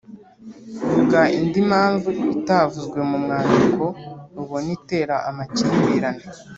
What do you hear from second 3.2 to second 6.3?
mwandiko ubona itera amakimbirane